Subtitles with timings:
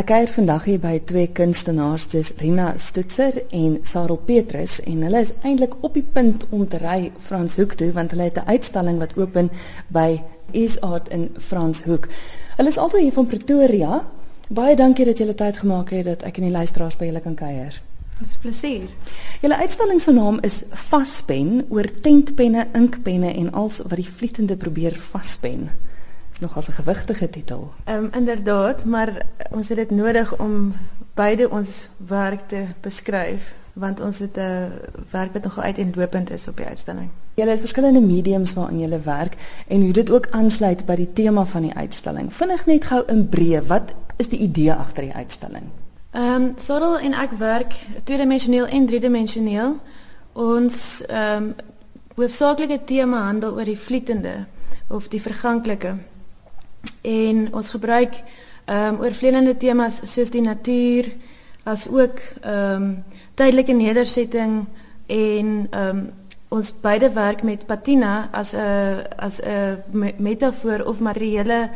[0.00, 5.20] Ek kuier vandag hier by twee kunstenaars, dis Rina Stoetser en Sarel Petrus en hulle
[5.20, 8.96] is eintlik op die punt om te ry Franshoek toe want hulle het 'n uitstalling
[9.02, 9.50] wat open
[9.92, 12.08] by Is Art in Franshoek.
[12.56, 14.06] Hulle is altyd hier van Pretoria.
[14.48, 17.34] Baie dankie dat julle tyd gemaak het dat ek en die luisteraars by julle kan
[17.34, 17.82] kuier.
[18.18, 18.88] Dit is 'n plesier.
[19.42, 24.96] Julle uitstalling se naam is Vaspen oor tentpenne, inkpenne en als wat die vlietende probeer
[24.96, 25.68] vaspen.
[26.40, 27.72] Is nog as 'n gewigtige titel.
[27.84, 30.74] Ehm um, inderdaad, maar ons het dit nodig om
[31.14, 34.64] beide ons werk te beskryf want ons het 'n uh,
[35.10, 37.08] werk wat nogal uiteenlopend is op die uitstalling.
[37.34, 41.44] Julle het verskillende mediums waarin julle werk en hoe dit ook aansluit by die tema
[41.44, 42.32] van die uitstalling.
[42.32, 45.64] Vinnig net gou in breë, wat is die idee agter die uitstalling?
[46.10, 49.76] Ehm um, Sorrel en ek werk tweedimensioneel en driedimensioneel.
[50.32, 51.54] Ons ehm um,
[52.14, 54.44] hoofsaaklike tema handel oor die vlietende
[54.88, 55.94] of die verganklike.
[57.02, 58.22] En ons gebruik
[58.64, 61.10] ehm um, oorvleelende temas soos die natuur
[61.62, 64.66] as ook ehm um, tydelike nedersetting
[65.06, 66.10] en ehm um,
[66.50, 71.70] ons beide werk met patina as 'n as 'n metafoor of materiële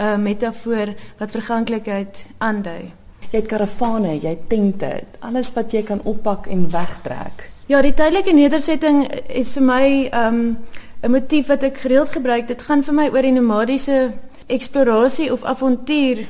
[0.00, 2.92] uh, metafoor wat verganklikheid aandui.
[3.30, 7.50] Jy het karavane, jy het tente, alles wat jy kan oppak en wegtrek.
[7.66, 10.58] Ja, die tydelike nedersetting is vir my ehm um,
[11.02, 12.48] 'n motief wat ek gereeld gebruik.
[12.48, 14.12] Dit gaan vir my oor die nomadiese
[14.50, 16.26] eksplorasie of avontuur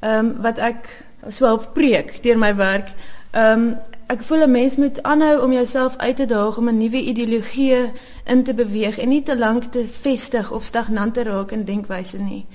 [0.00, 0.88] ehm um, wat ek
[1.28, 2.92] swaalf preek deur my werk.
[3.30, 3.76] Ehm um,
[4.10, 7.92] ek voel 'n mens moet aanhou om jouself uit te daag om 'n nuwe ideologie
[8.24, 12.18] in te beweeg en nie te lank te vestig of stagnant te raak in denkwyse
[12.18, 12.46] nie.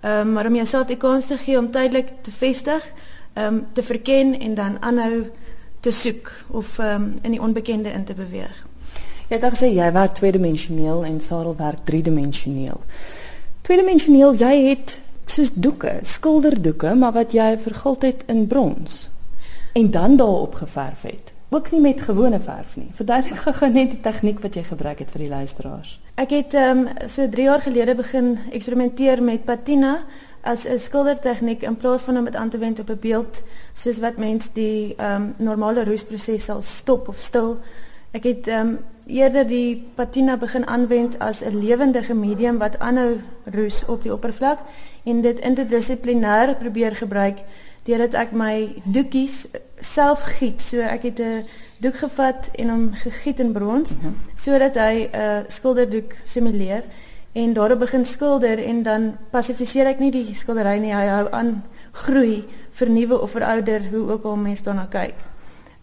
[0.00, 2.92] Ehm um, maar om jouself die kans te gee om tydelik te vestig,
[3.32, 5.30] ehm um, te verken en dan aanhou
[5.80, 8.66] te soek of ehm um, in die onbekende in te beweeg.
[9.28, 12.80] Jy het gesê jy werk tweedimensioneel en Sarel werk driedimensioneel.
[13.64, 19.06] Tweedimensioneel, jy het soos doeke, skilderdoeke, maar wat jy verguld het in brons
[19.74, 21.32] en dan daarop geverf het.
[21.48, 22.90] Ook nie met gewone verf nie.
[22.92, 25.94] Verduidelik gou net die tegniek wat jy gebruik het vir die luisteraars.
[26.20, 29.94] Ek het ehm um, so 3 jaar gelede begin eksperimenteer met patina
[30.42, 33.42] as 'n skildertegniek in plaas van om dit aan te wend op 'n beeld
[33.72, 37.58] soos wat mens die ehm um, normale roesproses sal stop of stil.
[38.14, 43.20] Ek het ehm um, eerder die patina begin aanwend as 'n lewendige medium wat aanhou
[43.44, 44.58] roes op die oppervlak
[45.04, 47.38] en dit interdissiplinêr probeer gebruik
[47.84, 49.46] deurdat ek my doekies
[49.78, 50.62] self giet.
[50.62, 51.44] So ek het 'n
[51.78, 54.06] doek gevat en hom gegiet in brons mhm.
[54.06, 54.14] -huh.
[54.34, 56.84] sodat hy 'n uh, skilderdoek simuleer
[57.32, 60.94] en daarop begin skilder en dan passifiseer ek nie die skildery nie.
[60.94, 65.14] Hy hou aan groei, vernuwe of verouder, hoe ook al mense daarna kyk.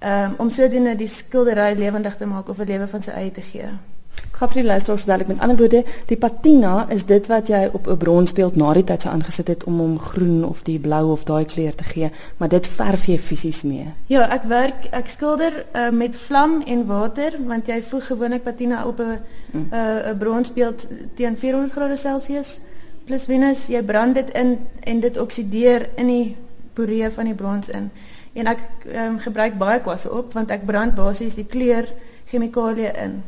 [0.02, 3.42] Um, om sodoende die skildery lewendig te maak of 'n lewe van sy eie te
[3.42, 3.70] gee.
[4.16, 7.70] Ek gaan vir die luisteraars verduidelik met ander woorde, die patina is dit wat jy
[7.74, 11.12] op 'n bronsbeeld na die tyd sou aangesit het om hom groen of die blou
[11.12, 13.94] of daai kleur te gee, maar dit verf jy fisies mee.
[14.08, 18.86] Ja, ek werk ek skilder uh, met vlam en water want jy voeg gewoonlik patina
[18.86, 19.20] op 'n 'n
[19.52, 19.68] mm.
[19.74, 22.60] uh, bronsbeeld teen 400 grade Celsius
[23.06, 26.36] plus minus jy brand dit in en dit oksideer in die
[26.74, 27.92] poree van die brons in.
[28.34, 31.88] En ek um, gebruik baie kwasse op want ek brand basies die kleur
[32.32, 33.22] chemikalieë in.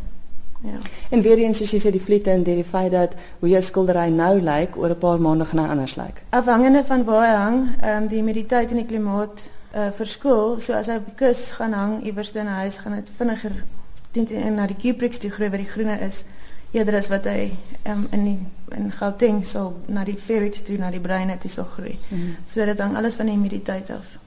[0.63, 0.79] Ja.
[1.09, 4.07] En weer eens soos jy sê die vliete en die feit dat hoe jou skildery
[4.09, 6.23] nou lyk oor 'n paar maande gaan hy anders lyk.
[6.29, 9.43] Afhangende van waar hy hang, ehm um, die humiditeit en die klimaat
[9.75, 10.59] uh verskil.
[10.59, 13.63] So as hy op die kus gaan hang iewers in 'n huis, gaan dit vinniger
[14.11, 16.23] teen teen na die cuprix toe groei waar die groene is
[16.71, 17.51] eerder as wat hy
[17.85, 18.39] um, in die,
[18.77, 21.99] in Gauteng sal na die ferrix toe na die bruine toe sal groei.
[22.09, 22.35] Mm -hmm.
[22.47, 24.22] So dit hang alles van die humiditeit af.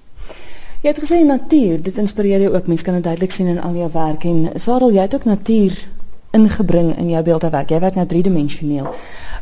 [0.87, 2.69] Jy het gesê natuur, dit inspireer jou ook.
[2.71, 5.75] Mense kan dit duidelik sien in al jou werk en Sarel, jy het ook natuur
[6.37, 7.73] ingebring in jou beeldhouwerk.
[7.75, 8.93] Jy werk nou driedimensioneel.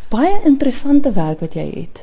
[0.08, 2.00] Baie interessante werk wat jy het.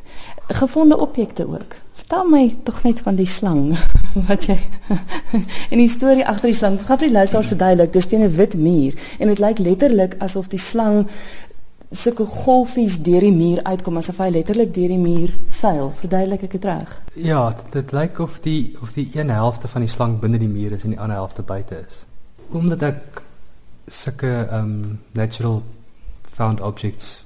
[0.59, 1.73] Gevonde objekte ook.
[2.03, 3.63] Vertel my tog net van die slang
[4.29, 4.59] wat jy
[5.71, 6.77] en die storie agter die slang.
[6.85, 7.93] Gaan vir die luisteraars verduidelik.
[7.97, 11.07] Dis teen 'n wit muur en dit lyk letterlik asof die slang
[11.91, 15.91] sulke golfies deur die muur uitkom asof hy letterlik deur die muur seil.
[15.99, 16.93] Verduidelik ek dit reg?
[17.19, 20.51] Ja, dit, dit lyk of die of die een helfte van die slang binne die
[20.51, 22.05] muur is en die ander helfte buite is.
[22.51, 23.21] Omdat ek
[23.91, 25.61] sulke um natural
[26.31, 27.25] found objects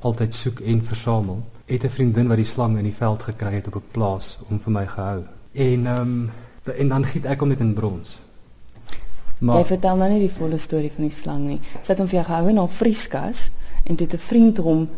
[0.00, 1.44] altyd soek en versamel.
[1.66, 4.60] Het 'n vriendin wat die slang in die veld gekry het op 'n plaas om
[4.60, 5.24] vir my gehou.
[5.52, 6.30] En um
[6.64, 8.20] en dan giet ek hom net in brons.
[9.40, 11.60] Maar jy vertel nou nie die volle storie van die slang nie.
[11.80, 13.50] Sy het hom vir jou gehou in haar vrieskas
[13.84, 14.88] en dit 'n vriend hom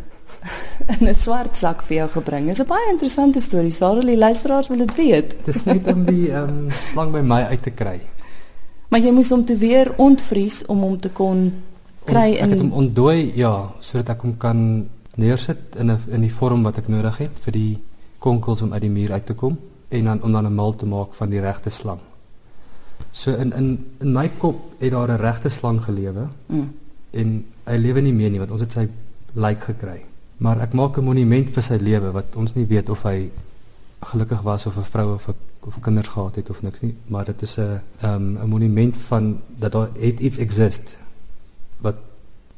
[0.98, 2.46] in 'n swart sak vir jou gebring.
[2.46, 3.70] Dit is 'n baie interessante storie.
[3.70, 5.30] Sarah, die luisteraars wil dit weet.
[5.44, 8.00] Dit is net om die um slang by my uit te kry.
[8.88, 11.52] Maar jy moes hom te weer ontvries om hom te kon
[12.04, 16.20] kry in Ek het hom ontdooi, ja, sodat ek hom kan neersit in 'n in
[16.20, 17.78] die vorm wat ek nodig het vir die
[18.18, 19.58] konkels om uit die muur uit te kom
[19.88, 22.00] en dan om dan 'n mal te maak van die regte slang.
[23.12, 23.68] So in in
[24.00, 26.26] in my kop het daar 'n regte slang gelewe.
[26.46, 26.72] Mm.
[27.10, 28.88] En hy lewe nie meer nie want ons het sy
[29.32, 30.00] lijk gekry.
[30.36, 33.30] Maar ek maak 'n monument vir sy lewe wat ons nie weet of hy
[34.00, 37.24] gelukkig was of 'n vrou of 'n of kinders gehad het of niks nie, maar
[37.24, 40.96] dit is 'n um, 'n monument van dat daar het iets exist
[41.80, 41.96] wat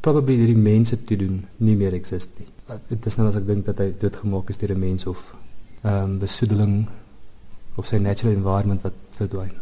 [0.01, 2.47] probably hierdie mense te doen nie meer exist nie.
[2.89, 5.35] Dit is nou as ek dink dat hy doodgemaak is deur 'n mens of
[5.83, 6.89] ehm um, besoedeling
[7.75, 9.53] of sy natural environment wat verdwyn.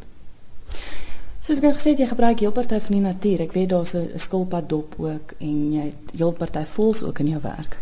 [1.42, 3.40] Soos ek gesê het, jy gebruik heel party van die natuur.
[3.42, 7.28] Ek weet daar's 'n skilpad dop ook en jy het heel party voels ook in
[7.28, 7.78] jou werk.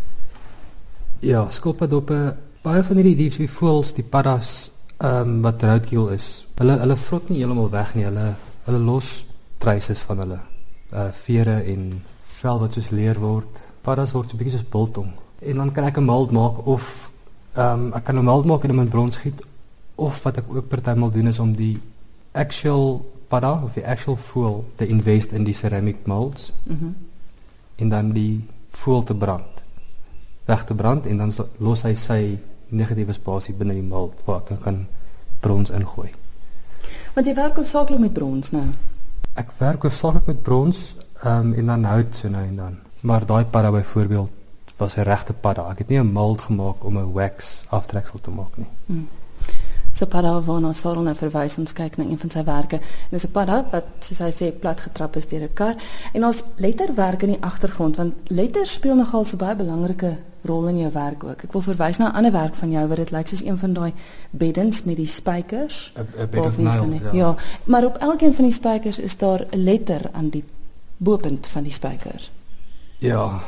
[1.21, 6.09] Ja, skilpad doppe, baie van hierdie diere, die voels, die paddas, ehm um, wat roadkill
[6.09, 6.47] is.
[6.57, 8.05] Hulle hulle vrot nie heeltemal weg nie.
[8.05, 8.35] Hulle
[8.65, 9.27] hulle los
[9.59, 10.41] traces van hulle
[10.93, 13.61] uh vere en vel wat soos leer word.
[13.83, 15.12] Paddas word so 'n bietjie soos biltong.
[15.41, 17.12] En dan kan ek 'n mold maak of
[17.55, 19.43] ehm um, ek kan 'n mold maak en hom in brons giet
[19.97, 21.79] of wat ek ook partymal doen is om die
[22.33, 26.53] actual padda of die actual voel te invest in die ceramic molds.
[26.67, 26.97] Mm
[27.81, 29.65] en dan die voel te brand.
[30.44, 32.21] Weg te brand en dan los hy sy
[32.69, 34.82] negatiewe spasie binne die mold waar ek kan
[35.41, 36.11] brons ingooi.
[37.15, 38.67] Want jy werk hoofsaaklik met brons nou.
[39.41, 40.83] Ek werk hoofsaaklik met brons
[41.25, 42.76] um, en dan hout so nou en dan.
[43.00, 44.31] Maar daai padda byvoorbeeld
[44.76, 45.71] was 'n regte padda.
[45.71, 48.69] Ek het nie 'n mold gemaak om 'n wax aftreksel te maak nie.
[48.87, 49.09] Hmm
[50.00, 53.26] so padda waarna Sarel nou verwys ons kyk na een van sy werke en dis
[53.26, 55.76] 'n padda wat soos hy sê plat getrap is deur 'n kar
[56.14, 60.79] en ons letterwerk in die agtergrond want letters speel nogal so baie belangrike rol in
[60.79, 61.44] jou werk ook.
[61.44, 63.73] Ek wil verwys na 'n ander werk van jou wat dit lyk soos een van
[63.73, 63.93] daai
[64.31, 65.93] beddens met die spykers.
[65.97, 67.12] 'n ja.
[67.12, 70.44] ja, maar op elkeen van die spykers is daar 'n letter aan die
[70.97, 72.31] bopunt van die spyker.
[72.99, 73.41] Ja,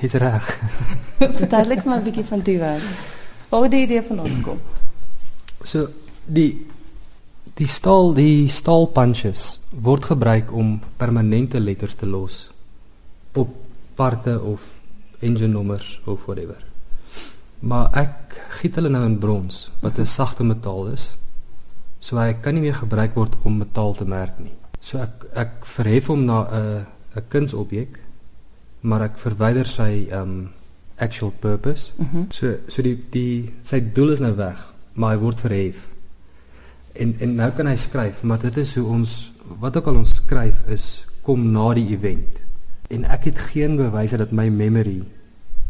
[0.00, 0.60] jy's reg.
[1.40, 2.88] Verduidelik maar 'n bietjie van die werk.
[3.48, 4.58] Waar het die idee vandaan gekom?
[5.68, 5.88] So
[6.24, 6.66] die
[7.58, 12.46] die staal die staal punches word gebruik om permanente letters te los
[13.34, 13.50] op
[13.98, 14.62] parte of
[15.20, 16.62] engine nommers of whatever.
[17.60, 21.10] Maar ek giet hulle nou in brons wat 'n sagte metaal is.
[22.00, 24.54] So hy kan nie meer gebruik word om metaal te merk nie.
[24.80, 26.86] So ek ek verhef hom na 'n
[27.16, 28.00] 'n kunsobjek
[28.80, 30.50] maar ek verwyder sy um
[30.96, 31.92] actual purpose.
[31.98, 32.24] Mm -hmm.
[32.30, 35.86] So so die die sy doel is nou weg maar hy word verhef.
[36.98, 39.14] En en nou kan hy skryf, maar dit is hoe ons
[39.62, 40.88] wat ook al ons skryf is
[41.22, 42.42] kom na die event.
[42.90, 45.02] En ek het geen bewyse dat my memory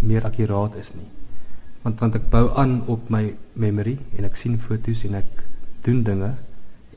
[0.01, 1.09] meer akkuraat is nie.
[1.83, 3.25] Want want ek bou aan op my
[3.59, 5.45] memory en ek sien foto's en ek
[5.87, 6.33] doen dinge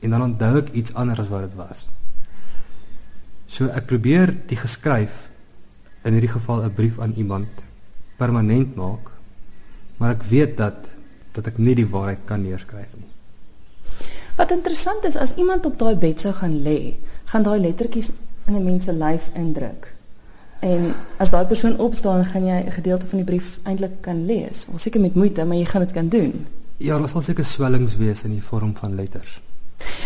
[0.02, 1.86] en dan onthou ek iets anders as wat dit was.
[3.46, 5.28] So ek probeer die geskryf
[6.06, 7.68] in hierdie geval 'n brief aan iemand
[8.16, 9.10] permanent maak.
[9.98, 10.90] Maar ek weet dat
[11.32, 13.08] dat ek nie die waarheid kan neerskryf nie.
[14.36, 16.94] Wat interessant is as iemand op daai bed sou gaan lê,
[17.32, 18.10] gaan daai lettertjies
[18.46, 19.92] in 'n mens se lyf indruk.
[20.60, 24.66] En as daai persoon opstaan, gaan jy 'n gedeelte van die brief eintlik kan lees.
[24.66, 26.46] Wel seker met moeite, maar jy gaan dit kan doen.
[26.76, 29.40] Ja, daar sal seker swellings wees in die vorm van letters.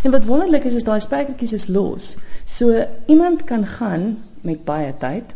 [0.02, 2.16] En wat wonderlik is is daai spykertjies is los.
[2.44, 5.34] So iemand kan gaan met baie tyd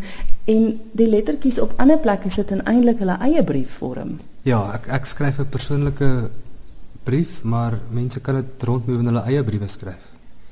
[0.54, 4.18] en die lettertjies op ander plekke sit en eintlik hulle eie brief vorm.
[4.42, 6.30] Ja, ek ek skryf 'n persoonlike
[7.04, 10.02] brief, maar mense kan dit rondmoe in hulle eie briewe skryf.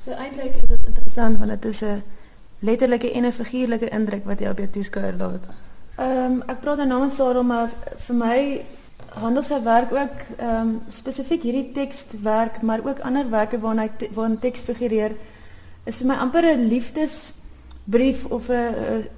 [0.05, 2.03] So eintlik is dit interessant want dit is 'n
[2.59, 5.43] letterlike en 'n figuurlike indruk wat jy op jou toeskouer laat.
[5.97, 8.61] Ehm um, ek praat nou namens Sarah maar vir my
[9.09, 14.09] handel sy werk ook ehm um, spesifiek hierdie tekswerk, maar ook ander werke waarna hy
[14.13, 15.11] waarin teks figureer
[15.85, 19.09] is vir my amper 'n liefdesbrief of 'n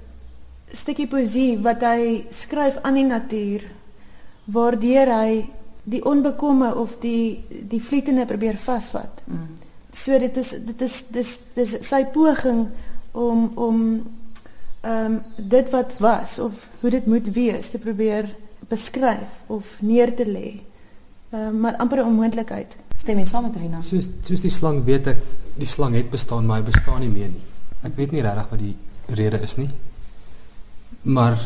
[0.72, 3.62] stukkie poesie wat hy skryf aan die natuur
[4.44, 5.44] waardeur hy
[5.84, 9.22] die onbekomme of die die vlietende probeer vasvat.
[9.26, 9.48] Mm.
[9.92, 12.68] So dit is dit is dis dis sy poging
[13.12, 13.80] om om
[14.84, 18.28] ehm um, dit wat was of hoe dit moet wees te probeer
[18.68, 20.60] beskryf of neer te lê.
[21.30, 22.76] Ehm um, maar amper 'n onmoontlikheid.
[22.96, 23.80] Stem jy saam met Rina?
[23.80, 25.18] Soos soos die slang weet ek
[25.56, 27.44] die slang het bestaan maar hy bestaan nie meer nie.
[27.82, 28.76] Ek weet nie regtig wat die
[29.08, 29.70] rede is nie.
[31.02, 31.36] Maar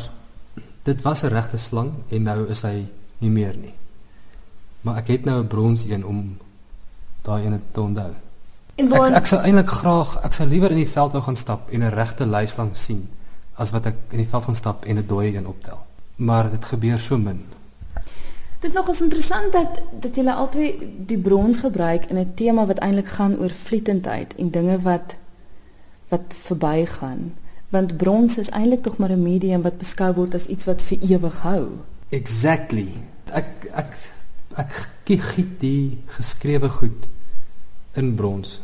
[0.89, 2.87] dit was 'n regte slang en nou is hy
[3.19, 3.75] nie meer nie.
[4.81, 6.39] Maar ek het nou 'n brons een om
[7.23, 8.13] daai ene te onthou.
[8.75, 11.71] En ek ek sou eintlik graag ek sou liewer in die veld wou gaan stap
[11.71, 13.09] en 'n regte luislang sien
[13.55, 15.79] as wat ek in die veld gaan stap en 'n dooie een optel.
[16.17, 17.45] Maar dit gebeur so min.
[18.61, 19.69] Dit is nogals interessant dat
[20.01, 24.51] dat julle albei die brons gebruik in 'n tema wat eintlik gaan oor vlietendheid en
[24.51, 25.17] dinge wat
[26.09, 27.35] wat verbygaan
[27.75, 30.99] want brons is eintlik tog maar 'n medium wat beskou word as iets wat vir
[31.01, 31.69] ewig hou.
[32.09, 32.89] Exactly.
[33.33, 33.93] Ek ek
[34.57, 34.73] ek
[35.05, 37.09] giet die geskrewe goed
[37.93, 38.61] in brons.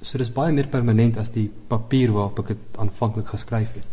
[0.00, 3.90] So dis baie meer permanent as die papier waarop ek dit aanvanklik geskryf het.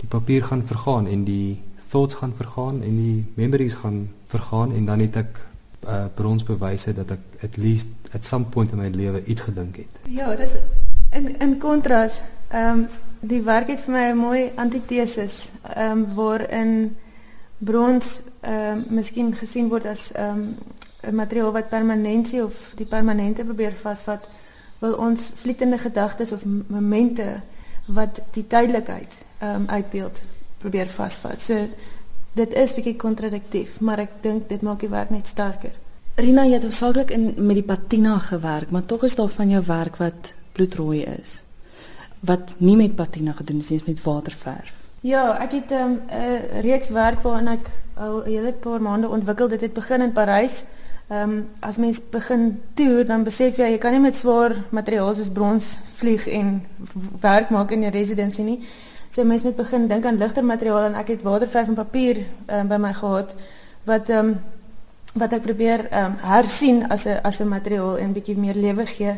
[0.00, 4.84] Die papier gaan vergaan en die thoughts gaan vergaan en die memories gaan vergaan en
[4.86, 5.40] dan het ek
[5.88, 10.00] uh, bronsbewyse dat ek at least at some point in my lewe iets gedink het.
[10.12, 10.58] Ja, dis
[11.10, 12.88] in in kontras, ehm um,
[13.20, 16.96] die werk het vir my 'n mooi antitesis, ehm um, waarin
[17.58, 20.56] brons ehm um, miskien gesien word as ehm um,
[21.02, 24.28] 'n materiaal wat permanentie of die permanente probeer vasvat,
[24.78, 27.40] wil ons vlietende gedagtes of momente
[27.86, 30.22] wat die tydelikheid ehm um, uitbeeld
[30.58, 31.40] probeer vasvat.
[31.40, 31.68] So
[32.32, 35.72] dit is bietjie kontradiktief, maar ek dink dit maak die werk net sterker.
[36.18, 39.62] Rina, jy het hoofsaaklik in met die patina gewerk, maar tog is daar van jou
[39.66, 41.42] werk wat bloedrooi is.
[42.20, 44.72] Wat nie met patina gedoen is, nie met waterverf.
[45.00, 46.00] Ja, ek het 'n um,
[46.60, 49.48] reeks werk waaraan ek al 'n hele paar maande ontwikkel.
[49.48, 50.64] Dit het begin in Parys.
[51.08, 55.14] Ehm um, as mens begin toer, dan besef jy jy kan nie met swaar materiaal
[55.14, 56.66] soos brons vlieg en
[57.20, 58.60] werk maak in 'n residensie nie.
[59.08, 62.68] So mens moet begin dink aan ligter materiaal en ek het waterverf en papier um,
[62.68, 63.34] by my gehad
[63.84, 64.40] wat ehm um,
[65.14, 68.86] wat ek probeer ehm um, hersien as 'n as 'n materiaal en bietjie meer lewe
[68.86, 69.16] gee.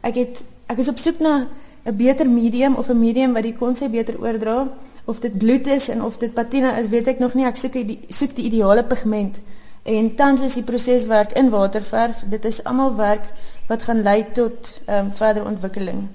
[0.00, 1.46] Ek het ek is op soek na
[1.88, 4.68] 'n beter medium of 'n medium wat die konsep beter oordra
[5.04, 7.46] of dit bloed is en of dit patina is, weet ek nog nie.
[7.46, 9.40] Ek soek die soek die ideale pigment.
[9.82, 12.24] En tans is die proseswerk in waterverf.
[12.28, 13.24] Dit is almal werk
[13.68, 16.08] wat gaan lei tot ehm um, verdere ontwikkeling.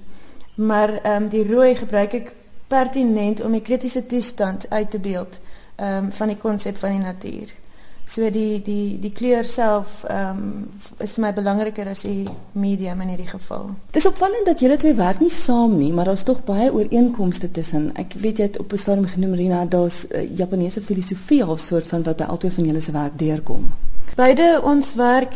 [0.54, 2.32] Maar ehm um, die rooi gebruik ek
[2.68, 5.40] pertinent om die kritiese toestand uit te beeld
[5.76, 7.63] ehm um, van die konsep van die natuur.
[8.04, 10.66] So die die die kleur self ehm um,
[11.00, 13.70] is vir my belangriker as die medium in hierdie geval.
[13.96, 17.90] Dis opvallend dat julle twee werk nie saam nie, maar daar's tog baie ooreenkomste tussen.
[17.96, 21.86] Ek weet jy het op 'n stadium genoem Rina, daar's uh, Japaneese filosofie of soort
[21.86, 23.72] van wat by albei van julle se werk deurkom.
[24.16, 25.34] Beide ons werk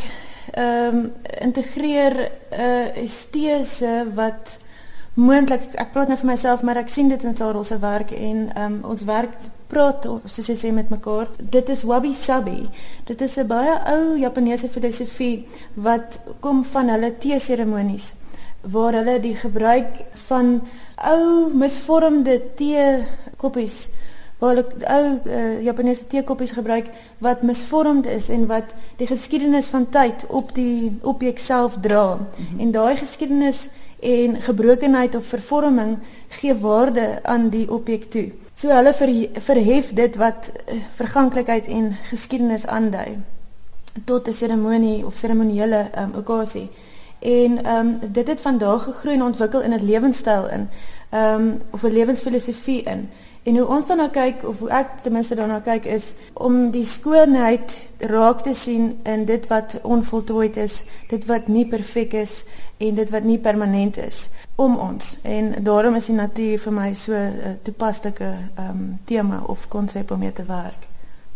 [0.53, 4.59] ehm um, integreer 'n uh, estese wat
[5.15, 8.51] moontlik ek praat nou vir myself maar ek sien dit in Sarel se werk en
[8.59, 9.35] um, ons werk
[9.69, 12.69] praat soos jy sê met mekaar dit is wabi sabi
[13.07, 18.15] dit is 'n baie ou Japaneese filosofie wat kom van hulle tee seremonies
[18.63, 20.61] waar hulle die gebruik van
[20.97, 23.05] ou misvormde tee
[23.37, 23.89] koppies
[24.39, 29.89] waar hulle ou uh, Japaneese teekoppies gebruik wat misvormd is en wat die geskiedenis van
[29.91, 32.61] tyd op die objek self dra mm -hmm.
[32.61, 33.69] en daai geskiedenis
[34.01, 35.99] en gebrokenheid of vervorming
[36.29, 38.31] gee waarde aan die objek toe.
[38.59, 43.21] So hulle ver, verhef dit wat uh, verganklikheid en geskiedenis aandui
[44.05, 46.71] tot 'n seremonie of seremoniele um, okasie.
[47.19, 50.69] En ehm um, dit het vandag gegroei en ontwikkel in 'n lewenstyl in
[51.11, 53.11] ehm um, of 'n lewensfilosofie in.
[53.49, 56.85] En hoe ons daarna kyk of hoe ek ten minste daarna kyk is om die
[56.85, 57.73] skoonheid
[58.11, 62.43] raak te sien in dit wat onvoltooid is, dit wat nie perfek is
[62.77, 64.27] en dit wat nie permanent is
[64.61, 65.15] om ons.
[65.23, 69.69] En daarom is die natuur vir my so 'n uh, toepaslike ehm um, tema of
[69.69, 70.85] konsep om mee te werk.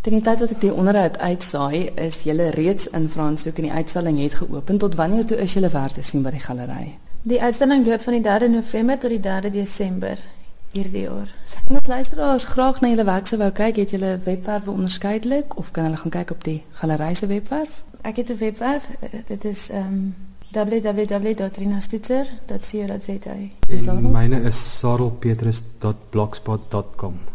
[0.01, 4.21] Ten tyd wat ek die onderhoud uitsaai, is julle reeds in Franshoek en die uitstalling
[4.21, 4.79] het geopen.
[4.79, 6.99] Tot wanneer toe is julle werk te sien by die galery?
[7.23, 10.19] Die uitstalling loop van die 3de November tot die 3de Desember
[10.73, 11.35] hierdie jaar.
[11.69, 15.71] En as luisteraars graag na julle werk sou wou kyk, het julle webwerf onderskeidelik of
[15.71, 17.83] kan hulle gaan kyk op die galery se webwerf?
[18.03, 18.89] Ek het 'n webwerf.
[19.27, 20.15] Dit is ehm um,
[20.53, 23.37] www.rinastitzer.co.za.
[23.69, 27.32] En myne is sarelpetrus.blogspot.com.